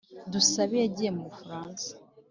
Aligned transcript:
dusabe 0.31 0.75
yagiye 0.83 1.09
mu 1.15 1.23
bufaransa 1.27 1.87